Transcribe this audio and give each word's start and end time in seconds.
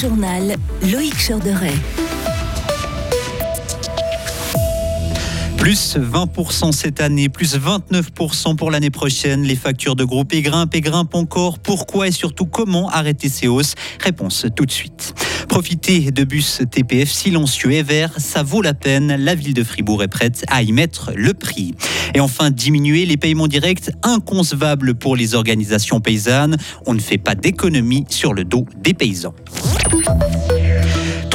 journal 0.00 0.56
Loïc 0.90 1.14
Chorderet. 1.18 1.74
Plus 5.58 5.98
20% 5.98 6.72
cette 6.72 7.02
année, 7.02 7.28
plus 7.28 7.58
29% 7.58 8.56
pour 8.56 8.70
l'année 8.70 8.88
prochaine. 8.88 9.42
Les 9.42 9.56
factures 9.56 9.96
de 9.96 10.04
groupe 10.04 10.32
et 10.32 10.40
grimpent 10.40 10.74
et 10.74 10.80
grimpent 10.80 11.14
encore. 11.14 11.58
Pourquoi 11.58 12.08
et 12.08 12.12
surtout 12.12 12.46
comment 12.46 12.88
arrêter 12.88 13.28
ces 13.28 13.46
hausses? 13.46 13.74
Réponse 14.02 14.46
tout 14.56 14.64
de 14.64 14.70
suite. 14.70 15.12
Profiter 15.50 16.12
de 16.12 16.24
bus 16.24 16.62
TPF 16.70 17.10
silencieux 17.10 17.72
et 17.72 17.82
verts, 17.82 18.14
ça 18.16 18.42
vaut 18.42 18.62
la 18.62 18.72
peine. 18.72 19.14
La 19.16 19.34
ville 19.34 19.52
de 19.52 19.64
Fribourg 19.64 20.02
est 20.02 20.08
prête 20.08 20.44
à 20.48 20.62
y 20.62 20.72
mettre 20.72 21.12
le 21.14 21.34
prix. 21.34 21.74
Et 22.14 22.20
enfin, 22.20 22.50
diminuer 22.50 23.04
les 23.04 23.18
paiements 23.18 23.48
directs, 23.48 23.90
inconcevables 24.02 24.94
pour 24.94 25.14
les 25.14 25.34
organisations 25.34 26.00
paysannes. 26.00 26.56
On 26.86 26.94
ne 26.94 27.00
fait 27.00 27.18
pas 27.18 27.34
d'économie 27.34 28.06
sur 28.08 28.32
le 28.32 28.44
dos 28.44 28.64
des 28.78 28.94
paysans. 28.94 29.34
Thank 29.90 30.50
you. 30.52 30.59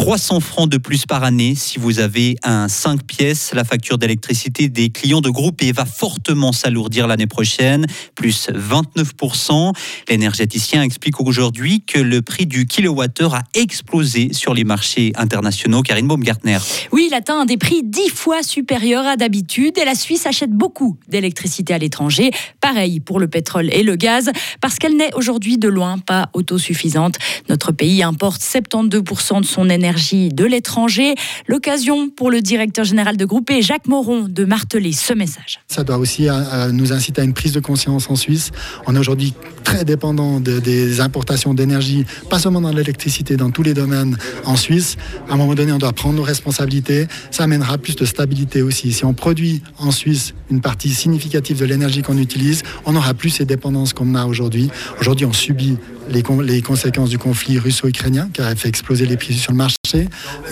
300 0.05 0.40
francs 0.40 0.70
de 0.70 0.77
plus 0.77 1.08
par 1.08 1.23
année 1.23 1.55
si 1.55 1.80
vous 1.80 1.98
avez 1.98 2.36
un 2.44 2.68
5 2.68 3.02
pièces. 3.08 3.54
La 3.55 3.64
facture 3.64 3.98
d'électricité 3.98 4.70
des 4.70 4.91
clients 4.91 5.20
de 5.20 5.31
groupe 5.31 5.64
et 5.64 5.72
va 5.72 5.86
fortement 5.86 6.52
s'alourdir 6.52 7.08
l'année 7.08 7.26
prochaine, 7.26 7.88
plus 8.14 8.50
29%. 8.52 9.73
L'énergéticien 10.08 10.84
explique 10.84 11.20
aujourd'hui 11.20 11.81
que 11.81 11.98
le 11.98 12.22
prix 12.22 12.45
du 12.45 12.68
kilowattheure 12.68 13.34
a 13.34 13.41
explosé 13.55 14.31
sur 14.31 14.54
les 14.54 14.64
marchés 14.64 15.12
internationaux. 15.16 15.81
Karine 15.81 16.08
Baumgartner. 16.08 16.59
Oui, 16.92 17.08
il 17.09 17.16
atteint 17.16 17.44
des 17.45 17.58
prix 17.58 17.81
10 17.84 18.09
fois 18.09 18.44
supérieurs 18.44 19.08
à 19.08 19.16
d'habitude 19.16 19.76
et 19.80 19.86
la 19.86 19.95
Suisse 19.95 20.28
achète 20.28 20.52
beaucoup 20.52 21.00
d'électricité 21.08 21.73
à 21.73 21.80
l'étranger. 21.80 22.30
Pareil 22.62 23.00
pour 23.00 23.20
le 23.20 23.28
pétrole 23.28 23.73
et 23.73 23.81
le 23.81 23.95
gaz, 23.95 24.30
parce 24.62 24.76
qu'elle 24.78 24.98
n'est 24.98 25.16
aujourd'hui 25.16 25.58
de 25.58 25.67
loin 25.67 25.98
pas 25.98 26.30
autosuffisante. 26.34 27.16
Notre 27.50 27.72
pays 27.72 28.03
importe 28.03 28.44
72% 28.44 29.42
de 29.42 29.45
son 29.48 29.67
énergie 29.67 29.95
de 29.95 30.45
l'étranger. 30.45 31.16
L'occasion 31.47 32.09
pour 32.09 32.30
le 32.30 32.42
directeur 32.42 32.86
général 32.86 33.17
de 33.17 33.25
Groupe 33.25 33.52
Jacques 33.61 33.88
Moron, 33.88 34.25
de 34.28 34.45
marteler 34.45 34.92
ce 34.92 35.14
message. 35.14 35.59
Ça 35.67 35.83
doit 35.83 35.97
aussi 35.97 36.28
euh, 36.28 36.33
euh, 36.33 36.72
nous 36.72 36.92
inciter 36.92 37.22
à 37.22 37.23
une 37.23 37.33
prise 37.33 37.53
de 37.53 37.59
conscience 37.59 38.09
en 38.09 38.16
Suisse. 38.16 38.52
On 38.88 38.95
est 38.95 39.00
aujourd'hui 39.00 39.34
très 39.66 39.83
dépendant 39.83 40.39
des 40.39 41.02
importations 41.02 41.53
d'énergie, 41.53 42.05
pas 42.30 42.39
seulement 42.39 42.61
dans 42.61 42.71
l'électricité, 42.71 43.35
dans 43.35 43.49
tous 43.49 43.63
les 43.63 43.73
domaines 43.73 44.17
en 44.45 44.55
Suisse. 44.55 44.95
À 45.27 45.33
un 45.33 45.38
moment 45.38 45.55
donné, 45.55 45.73
on 45.73 45.77
doit 45.77 45.91
prendre 45.91 46.16
nos 46.16 46.23
responsabilités. 46.23 47.07
Ça 47.31 47.44
amènera 47.44 47.77
plus 47.77 47.97
de 47.97 48.05
stabilité 48.05 48.61
aussi. 48.61 48.94
Si 48.94 49.03
on 49.03 49.13
produit 49.13 49.61
en 49.77 49.91
Suisse 49.91 50.33
une 50.49 50.61
partie 50.61 50.91
significative 50.91 51.59
de 51.59 51.66
l'énergie 51.66 52.03
qu'on 52.03 52.17
utilise, 52.17 52.63
on 52.85 52.94
n'aura 52.94 53.13
plus 53.13 53.31
ces 53.31 53.45
dépendances 53.45 53.91
qu'on 53.91 54.16
a 54.16 54.25
aujourd'hui. 54.25 54.69
Aujourd'hui, 55.02 55.25
on 55.25 55.33
subit 55.33 55.77
les, 56.09 56.61
conséquences 56.61 57.09
du 57.09 57.17
conflit 57.17 57.57
russo-ukrainien 57.57 58.29
qui 58.31 58.41
a 58.41 58.55
fait 58.55 58.69
exploser 58.69 59.05
les 59.05 59.17
prix 59.17 59.33
sur 59.33 59.52
le 59.52 59.57
marché 59.57 59.75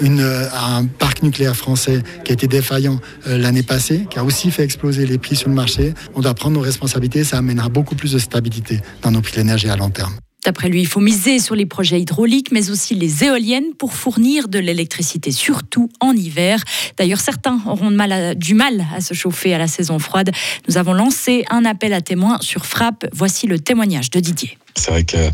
euh, 0.03 0.47
un 0.53 0.85
parc 0.85 1.23
nucléaire 1.23 1.55
français 1.55 2.01
qui 2.23 2.31
a 2.31 2.33
été 2.33 2.47
défaillant 2.47 2.99
euh, 3.27 3.37
l'année 3.37 3.63
passée, 3.63 4.05
qui 4.09 4.19
a 4.19 4.23
aussi 4.23 4.51
fait 4.51 4.63
exploser 4.63 5.05
les 5.05 5.17
prix 5.17 5.35
sur 5.35 5.49
le 5.49 5.55
marché. 5.55 5.93
On 6.15 6.21
doit 6.21 6.33
prendre 6.33 6.55
nos 6.55 6.61
responsabilités, 6.61 7.23
ça 7.23 7.37
amènera 7.37 7.69
beaucoup 7.69 7.95
plus 7.95 8.13
de 8.13 8.19
stabilité 8.19 8.81
dans 9.03 9.11
nos 9.11 9.21
prix 9.21 9.35
d'énergie 9.35 9.69
à 9.69 9.75
long 9.75 9.89
terme. 9.89 10.13
D'après 10.45 10.67
lui, 10.67 10.81
il 10.81 10.87
faut 10.87 10.99
miser 10.99 11.39
sur 11.39 11.55
les 11.55 11.65
projets 11.65 12.01
hydrauliques, 12.01 12.51
mais 12.51 12.69
aussi 12.69 12.95
les 12.95 13.23
éoliennes 13.23 13.73
pour 13.77 13.93
fournir 13.93 14.49
de 14.49 14.59
l'électricité, 14.59 15.31
surtout 15.31 15.89
en 16.01 16.11
hiver. 16.11 16.61
D'ailleurs, 16.97 17.21
certains 17.21 17.61
auront 17.65 17.91
du 18.35 18.53
mal 18.53 18.85
à 18.93 18.99
se 18.99 19.13
chauffer 19.13 19.53
à 19.53 19.57
la 19.57 19.67
saison 19.67 19.99
froide. 19.99 20.31
Nous 20.67 20.77
avons 20.77 20.93
lancé 20.93 21.45
un 21.49 21.63
appel 21.63 21.93
à 21.93 22.01
témoins 22.01 22.39
sur 22.41 22.65
Frappe. 22.65 23.05
Voici 23.13 23.47
le 23.47 23.57
témoignage 23.59 24.09
de 24.09 24.19
Didier. 24.19 24.57
C'est 24.75 24.91
vrai 24.91 25.05
que 25.05 25.29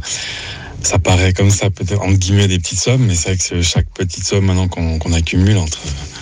ça 0.84 1.00
paraît 1.00 1.34
comme 1.34 1.50
ça, 1.50 1.72
peut-être 1.72 2.02
entre 2.02 2.18
guillemets 2.18 2.48
des 2.48 2.60
petites 2.60 2.80
sommes, 2.80 3.06
mais 3.06 3.16
c'est 3.16 3.30
vrai 3.30 3.38
que 3.38 3.62
chaque 3.64 3.90
petite 3.94 4.26
somme 4.26 4.46
maintenant 4.46 4.68
qu'on 4.68 5.14
accumule 5.14 5.58
entre 5.58 5.80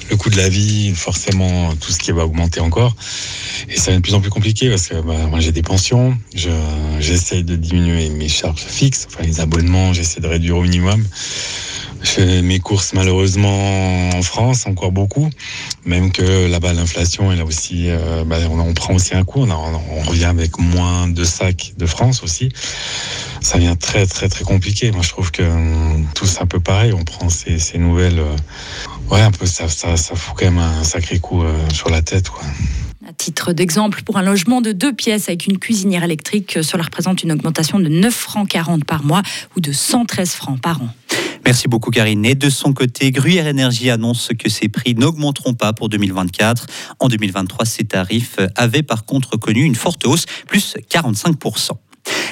le 0.10 0.18
coût 0.18 0.30
de 0.30 0.38
la 0.38 0.50
vie, 0.50 0.94
forcément 0.96 1.76
tout 1.76 1.92
ce 1.92 2.00
qui 2.00 2.12
va 2.12 2.26
augmenter 2.26 2.60
encore, 2.60 2.96
et 3.70 3.78
ça 3.78 3.88
devient 3.88 3.98
de 3.98 4.02
plus 4.02 4.14
en 4.14 4.22
plus 4.22 4.30
compliqué 4.30 4.70
parce 4.70 4.88
que 4.88 4.96
bah, 5.02 5.28
moi 5.30 5.40
j'ai 5.40 5.52
des 5.52 5.62
pensions, 5.62 6.18
j'essaye 7.00 7.44
de 7.44 7.56
diminuer 7.56 8.10
mes 8.10 8.30
charges 8.30 8.62
fixes, 8.62 9.08
enfin 9.10 9.24
les 9.24 9.40
abonnements, 9.40 9.94
j'essaie 9.94 10.22
de 10.22 10.28
réduire 10.28 10.58
au 10.58 10.64
minimum. 10.64 11.06
Je 12.04 12.10
fais 12.12 12.42
mes 12.44 12.60
courses 12.60 12.94
malheureusement 12.94 14.10
en 14.12 14.22
France 14.22 14.68
encore 14.68 14.92
beaucoup, 14.92 15.30
même 15.84 16.12
que 16.12 16.48
là-bas 16.48 16.74
l'inflation 16.74 17.32
elle 17.32 17.42
a 17.42 17.46
aussi, 17.46 17.90
euh, 17.90 18.24
bah, 18.24 18.38
on, 18.50 18.74
prend 18.74 18.94
aussi 18.94 19.16
un 19.16 19.24
coup, 19.24 19.42
on, 19.42 20.02
revient 20.04 20.26
avec 20.26 20.60
moins 20.60 21.08
de 21.08 21.24
sacs 21.24 21.74
de 21.78 21.86
France 21.86 22.24
aussi. 22.24 22.50
Ça 23.48 23.60
devient 23.60 23.78
très 23.80 24.06
très 24.06 24.28
très 24.28 24.44
compliqué. 24.44 24.92
Moi 24.92 25.04
je 25.04 25.08
trouve 25.08 25.32
que 25.32 25.42
hum, 25.42 26.06
tous 26.14 26.42
un 26.42 26.46
peu 26.46 26.60
pareil, 26.60 26.92
on 26.92 27.06
prend 27.06 27.30
ces, 27.30 27.60
ces 27.60 27.78
nouvelles, 27.78 28.20
euh, 28.20 28.36
ouais 29.10 29.22
un 29.22 29.32
peu 29.32 29.46
ça, 29.46 29.70
ça, 29.70 29.96
ça 29.96 30.16
fout 30.16 30.36
quand 30.38 30.44
même 30.44 30.58
un 30.58 30.84
sacré 30.84 31.20
coup 31.20 31.44
euh, 31.44 31.54
sur 31.74 31.90
la 31.90 32.02
tête 32.02 32.28
quoi. 32.28 32.44
À 33.08 33.14
titre 33.14 33.54
d'exemple, 33.54 34.04
pour 34.04 34.18
un 34.18 34.22
logement 34.22 34.60
de 34.60 34.74
deux 34.74 34.92
pièces 34.92 35.30
avec 35.30 35.48
une 35.48 35.60
cuisinière 35.60 36.04
électrique, 36.04 36.60
cela 36.62 36.84
représente 36.84 37.24
une 37.24 37.32
augmentation 37.32 37.80
de 37.80 37.88
9 37.88 38.14
francs 38.14 38.50
40 38.50 38.84
par 38.84 39.06
mois 39.06 39.22
ou 39.56 39.62
de 39.62 39.72
113 39.72 40.32
francs 40.32 40.60
par 40.60 40.82
an. 40.82 40.90
Merci 41.46 41.70
beaucoup 41.70 41.90
Karine. 41.90 42.26
Et 42.26 42.36
de 42.36 42.50
son 42.50 42.74
côté, 42.74 43.12
Gruyère 43.12 43.48
Énergie 43.48 43.90
annonce 43.90 44.32
que 44.38 44.50
ses 44.50 44.68
prix 44.68 44.94
n'augmenteront 44.94 45.54
pas 45.54 45.72
pour 45.72 45.88
2024. 45.88 46.66
En 47.00 47.08
2023, 47.08 47.66
ces 47.66 47.86
tarifs 47.86 48.40
avaient 48.58 48.84
par 48.84 49.06
contre 49.06 49.38
connu 49.38 49.64
une 49.64 49.76
forte 49.76 50.06
hausse, 50.06 50.26
plus 50.50 50.76
45%. 50.92 51.78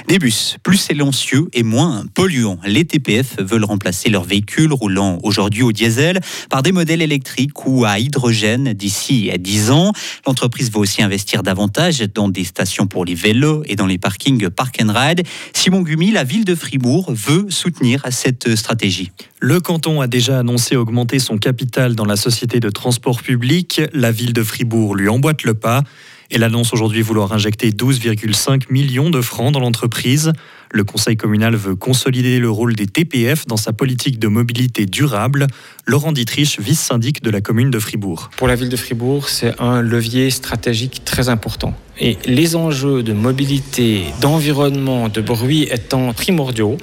Des 0.07 0.19
bus 0.19 0.57
plus 0.61 0.77
silencieux 0.77 1.47
et 1.51 1.63
moins 1.63 2.05
polluants. 2.13 2.59
Les 2.63 2.85
TPF 2.85 3.37
veulent 3.39 3.63
remplacer 3.63 4.11
leurs 4.11 4.23
véhicules 4.23 4.71
roulant 4.71 5.17
aujourd'hui 5.23 5.63
au 5.63 5.71
diesel 5.71 6.19
par 6.47 6.61
des 6.61 6.71
modèles 6.71 7.01
électriques 7.01 7.65
ou 7.65 7.85
à 7.85 7.97
hydrogène 7.97 8.73
d'ici 8.73 9.31
à 9.33 9.39
10 9.39 9.71
ans. 9.71 9.93
L'entreprise 10.27 10.69
va 10.69 10.79
aussi 10.79 11.01
investir 11.01 11.41
davantage 11.41 12.01
dans 12.13 12.29
des 12.29 12.43
stations 12.43 12.85
pour 12.85 13.03
les 13.03 13.15
vélos 13.15 13.63
et 13.65 13.75
dans 13.75 13.87
les 13.87 13.97
parkings 13.97 14.47
park 14.51 14.77
and 14.79 14.93
ride. 14.93 15.23
Simon 15.53 15.81
Gumi, 15.81 16.11
la 16.11 16.23
ville 16.23 16.45
de 16.45 16.53
Fribourg, 16.53 17.11
veut 17.11 17.47
soutenir 17.49 18.03
cette 18.11 18.55
stratégie. 18.55 19.11
Le 19.39 19.59
canton 19.59 20.01
a 20.01 20.07
déjà 20.07 20.37
annoncé 20.37 20.75
augmenter 20.75 21.17
son 21.17 21.39
capital 21.39 21.95
dans 21.95 22.05
la 22.05 22.15
société 22.15 22.59
de 22.59 22.69
transport 22.69 23.23
public. 23.23 23.81
La 23.91 24.11
ville 24.11 24.33
de 24.33 24.43
Fribourg 24.43 24.95
lui 24.95 25.09
emboîte 25.09 25.43
le 25.43 25.55
pas. 25.55 25.83
Elle 26.31 26.43
annonce 26.43 26.73
aujourd'hui 26.73 27.01
vouloir 27.01 27.33
injecter 27.33 27.69
12,5 27.69 28.63
millions 28.69 29.09
de 29.09 29.21
francs 29.21 29.53
dans 29.53 29.59
l'entreprise. 29.59 30.33
Le 30.71 30.83
conseil 30.83 31.15
communal 31.15 31.55
veut 31.55 31.75
consolider 31.75 32.39
le 32.39 32.49
rôle 32.49 32.75
des 32.75 32.87
TPF 32.87 33.45
dans 33.45 33.57
sa 33.57 33.73
politique 33.73 34.19
de 34.19 34.27
mobilité 34.27 34.85
durable. 34.85 35.47
Laurent 35.85 36.11
Dietrich, 36.11 36.59
vice-syndic 36.59 37.21
de 37.23 37.29
la 37.29 37.41
commune 37.41 37.69
de 37.69 37.79
Fribourg. 37.79 38.29
Pour 38.37 38.47
la 38.47 38.55
ville 38.55 38.69
de 38.69 38.75
Fribourg, 38.75 39.29
c'est 39.29 39.53
un 39.61 39.81
levier 39.81 40.29
stratégique 40.31 41.03
très 41.05 41.29
important. 41.29 41.73
Et 41.99 42.17
les 42.25 42.55
enjeux 42.55 43.03
de 43.03 43.13
mobilité, 43.13 44.05
d'environnement, 44.19 45.07
de 45.07 45.21
bruit 45.21 45.69
étant 45.71 46.11
primordiaux, 46.13 46.77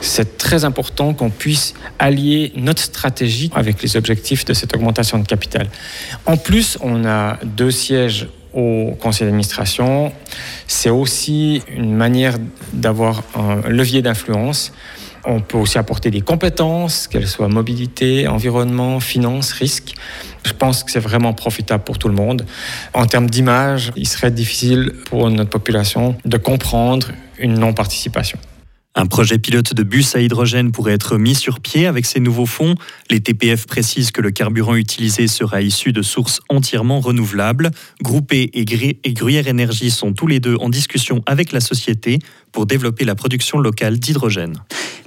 c'est 0.00 0.38
très 0.38 0.64
important 0.64 1.12
qu'on 1.12 1.30
puisse 1.30 1.74
allier 1.98 2.52
notre 2.54 2.82
stratégie 2.82 3.50
avec 3.54 3.82
les 3.82 3.96
objectifs 3.96 4.44
de 4.44 4.54
cette 4.54 4.76
augmentation 4.76 5.18
de 5.18 5.26
capital. 5.26 5.68
En 6.26 6.36
plus, 6.36 6.78
on 6.80 7.04
a 7.04 7.38
deux 7.44 7.72
sièges 7.72 8.28
au 8.54 8.96
conseil 9.00 9.26
d'administration. 9.26 10.12
C'est 10.66 10.90
aussi 10.90 11.62
une 11.76 11.94
manière 11.94 12.36
d'avoir 12.72 13.22
un 13.34 13.68
levier 13.68 14.02
d'influence. 14.02 14.72
On 15.24 15.40
peut 15.40 15.58
aussi 15.58 15.78
apporter 15.78 16.10
des 16.10 16.20
compétences, 16.20 17.06
qu'elles 17.08 17.26
soient 17.26 17.48
mobilité, 17.48 18.28
environnement, 18.28 19.00
finance, 19.00 19.52
risque. 19.52 19.94
Je 20.44 20.52
pense 20.52 20.84
que 20.84 20.90
c'est 20.90 21.00
vraiment 21.00 21.34
profitable 21.34 21.84
pour 21.84 21.98
tout 21.98 22.08
le 22.08 22.14
monde. 22.14 22.46
En 22.94 23.06
termes 23.06 23.28
d'image, 23.28 23.92
il 23.96 24.08
serait 24.08 24.30
difficile 24.30 24.92
pour 25.06 25.28
notre 25.30 25.50
population 25.50 26.16
de 26.24 26.36
comprendre 26.36 27.08
une 27.38 27.58
non-participation. 27.58 28.38
Un 29.00 29.06
projet 29.06 29.38
pilote 29.38 29.74
de 29.74 29.84
bus 29.84 30.16
à 30.16 30.20
hydrogène 30.20 30.72
pourrait 30.72 30.94
être 30.94 31.18
mis 31.18 31.36
sur 31.36 31.60
pied 31.60 31.86
avec 31.86 32.04
ces 32.04 32.18
nouveaux 32.18 32.46
fonds. 32.46 32.74
Les 33.10 33.20
TPF 33.20 33.64
précisent 33.64 34.10
que 34.10 34.20
le 34.20 34.32
carburant 34.32 34.74
utilisé 34.74 35.28
sera 35.28 35.62
issu 35.62 35.92
de 35.92 36.02
sources 36.02 36.40
entièrement 36.48 36.98
renouvelables. 36.98 37.70
Groupé 38.02 38.50
et, 38.54 38.64
et 39.04 39.12
Gruyère 39.12 39.46
Énergie 39.46 39.92
sont 39.92 40.14
tous 40.14 40.26
les 40.26 40.40
deux 40.40 40.56
en 40.56 40.68
discussion 40.68 41.22
avec 41.26 41.52
la 41.52 41.60
société 41.60 42.18
pour 42.50 42.66
développer 42.66 43.04
la 43.04 43.14
production 43.14 43.60
locale 43.60 44.00
d'hydrogène. 44.00 44.54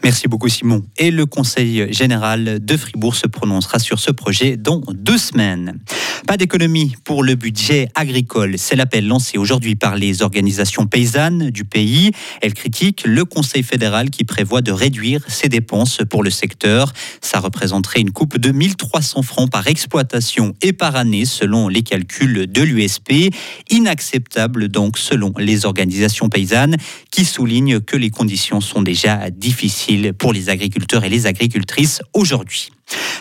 Merci 0.06 0.30
beaucoup 0.30 0.48
Simon. 0.48 0.83
Et 0.98 1.12
le 1.12 1.25
Conseil 1.25 1.92
général 1.94 2.63
de 2.63 2.77
Fribourg 2.77 3.16
se 3.16 3.27
prononcera 3.27 3.77
sur 3.77 4.00
ce 4.00 4.12
projet 4.12 4.56
dans 4.56 4.81
deux 4.94 5.18
semaines. 5.18 5.80
Pas 6.27 6.38
d'économie 6.38 6.95
pour 7.03 7.23
le 7.23 7.35
budget 7.35 7.89
agricole. 7.95 8.57
C'est 8.57 8.75
l'appel 8.75 9.07
lancé 9.07 9.38
aujourd'hui 9.38 9.75
par 9.75 9.95
les 9.95 10.21
organisations 10.21 10.85
paysannes 10.85 11.50
du 11.50 11.65
pays. 11.65 12.12
Elles 12.41 12.53
critiquent 12.53 13.03
le 13.06 13.25
Conseil 13.25 13.63
fédéral 13.63 14.12
qui 14.12 14.23
prévoit 14.23 14.62
de 14.62 14.71
réduire 14.71 15.23
ses 15.27 15.50
dépenses 15.50 16.01
pour 16.09 16.23
le 16.23 16.29
secteur. 16.29 16.94
Ça 17.21 17.39
représenterait 17.39 18.01
une 18.01 18.12
coupe 18.12 18.38
de 18.38 18.51
1300 18.51 19.23
francs 19.23 19.50
par 19.50 19.68
exploitation 19.68 20.53
et 20.62 20.73
par 20.73 20.95
année 20.95 21.25
selon 21.25 21.68
les 21.68 21.81
calculs 21.81 22.47
de 22.47 22.62
l'USP. 22.62 23.33
Inacceptable 23.69 24.68
donc 24.68 24.97
selon 24.97 25.33
les 25.38 25.65
organisations 25.65 26.29
paysannes 26.29 26.77
qui 27.12 27.25
soulignent 27.25 27.79
que 27.79 27.97
les 27.97 28.12
conditions 28.12 28.62
sont 28.62 28.83
déjà 28.83 29.29
difficiles 29.31 30.13
pour 30.13 30.33
les 30.33 30.50
agriculteurs 30.50 31.03
et 31.03 31.09
les 31.09 31.25
agricultrices 31.25 32.01
aujourd'hui. 32.13 32.71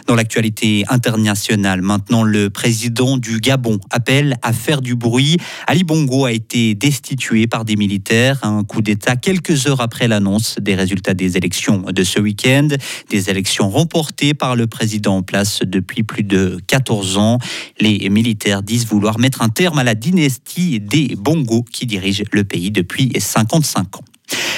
Dans 0.07 0.15
l'actualité 0.15 0.85
internationale, 0.89 1.83
maintenant, 1.83 2.23
le 2.23 2.51
président 2.51 3.17
du 3.17 3.41
Gabon 3.41 3.79
appelle 3.91 4.37
à 4.43 4.53
faire 4.53 4.81
du 4.81 4.95
bruit. 4.95 5.37
Ali 5.67 5.85
Bongo 5.85 6.25
a 6.25 6.33
été 6.33 6.75
destitué 6.75 7.47
par 7.47 7.65
des 7.65 7.77
militaires. 7.77 8.39
Un 8.43 8.65
coup 8.65 8.83
d'État 8.83 9.17
quelques 9.17 9.67
heures 9.67 9.81
après 9.81 10.09
l'annonce 10.09 10.57
des 10.61 10.75
résultats 10.75 11.15
des 11.15 11.37
élections 11.37 11.85
de 11.93 12.05
ce 12.05 12.19
week-end. 12.19 12.69
Des 13.09 13.31
élections 13.31 13.71
remportées 13.71 14.35
par 14.35 14.57
le 14.57 14.67
président 14.67 15.19
en 15.19 15.23
place 15.23 15.61
depuis 15.65 16.03
plus 16.03 16.25
de 16.25 16.59
14 16.67 17.19
ans. 17.19 17.39
Les 17.79 18.09
militaires 18.11 18.63
disent 18.63 18.87
vouloir 18.87 19.19
mettre 19.19 19.43
un 19.43 19.49
terme 19.49 19.79
à 19.79 19.85
la 19.85 19.95
dynastie 19.95 20.81
des 20.81 21.15
Bongo 21.17 21.65
qui 21.71 21.87
dirige 21.87 22.25
le 22.33 22.45
pays 22.45 22.71
depuis 22.71 23.13
55 23.19 23.97
ans. 23.97 24.05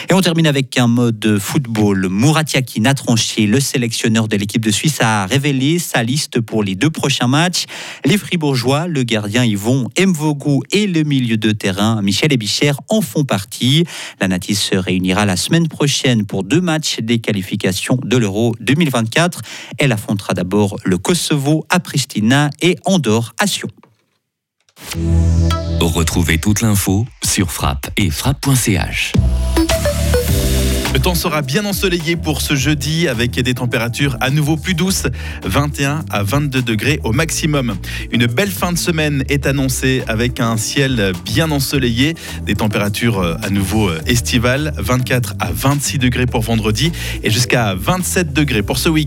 Et 0.09 0.15
on 0.15 0.21
termine 0.21 0.47
avec 0.47 0.77
un 0.79 0.87
mode 0.87 1.39
football. 1.39 2.09
Murat 2.11 2.45
Yakin. 2.53 2.83
Le 3.39 3.61
sélectionneur 3.61 4.29
de 4.29 4.37
l'équipe 4.37 4.65
de 4.65 4.71
Suisse 4.71 4.99
a 5.01 5.27
révélé 5.27 5.79
sa 5.79 6.03
liste 6.03 6.41
pour 6.41 6.63
les 6.63 6.75
deux 6.75 6.91
prochains 6.91 7.29
matchs. 7.29 7.65
Les 8.05 8.19
Fribourgeois, 8.19 8.89
le 8.89 9.03
gardien 9.05 9.45
Yvon 9.45 9.89
Mvogou 9.99 10.63
et 10.71 10.87
le 10.87 11.03
milieu 11.03 11.37
de 11.37 11.53
terrain 11.53 12.03
Michel 12.03 12.33
Ebichère 12.33 12.81
en 12.89 13.01
font 13.01 13.25
partie. 13.25 13.85
La 14.21 14.29
Natis 14.29 14.57
se 14.57 14.77
réunira 14.77 15.25
la 15.25 15.37
semaine 15.37 15.69
prochaine 15.69 16.27
pour 16.27 16.45
deux 16.45 16.61
matchs 16.61 17.01
des 17.01 17.19
qualifications 17.19 17.99
de 18.03 18.17
l'Euro 18.17 18.55
2024. 18.61 19.41
Elle 19.79 19.93
affrontera 19.93 20.35
d'abord 20.35 20.77
le 20.85 20.99
Kosovo 20.99 21.65
à 21.69 21.81
Pristina 21.81 22.51
et 22.61 22.77
Andorre 22.85 23.35
à 23.39 23.47
Sion. 23.47 23.69
Retrouvez 25.81 26.39
toute 26.39 26.63
l'info 26.63 27.07
sur 27.33 27.51
frappe 27.51 27.89
et 27.97 28.11
frappe.ch. 28.11 29.15
Le 30.93 30.99
temps 30.99 31.15
sera 31.15 31.41
bien 31.41 31.65
ensoleillé 31.65 32.17
pour 32.17 32.43
ce 32.43 32.55
jeudi 32.55 33.09
avec 33.09 33.41
des 33.41 33.55
températures 33.55 34.19
à 34.21 34.29
nouveau 34.29 34.59
plus 34.59 34.75
douces, 34.75 35.07
21 35.43 36.05
à 36.11 36.23
22 36.23 36.61
degrés 36.61 37.01
au 37.03 37.13
maximum. 37.13 37.77
Une 38.11 38.27
belle 38.27 38.51
fin 38.51 38.73
de 38.73 38.77
semaine 38.77 39.25
est 39.31 39.47
annoncée 39.47 40.03
avec 40.07 40.41
un 40.41 40.59
ciel 40.59 41.15
bien 41.25 41.51
ensoleillé, 41.51 42.15
des 42.45 42.55
températures 42.55 43.21
euh, 43.21 43.37
à 43.43 43.49
nouveau 43.49 43.89
euh, 43.89 43.99
estivales, 44.07 44.75
24 44.77 45.37
à 45.41 45.51
26 45.51 45.97
degrés 45.97 46.27
pour 46.27 46.43
vendredi 46.43 46.93
et 47.23 47.31
jusqu'à 47.31 47.75
27 47.75 48.35
degrés 48.35 48.63
pour 48.63 48.77
ce 48.77 48.91
week-end. 48.91 49.01